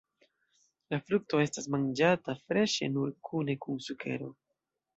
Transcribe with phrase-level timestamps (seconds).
[0.93, 4.35] La frukto estas manĝata freŝe nur kune kun sukero.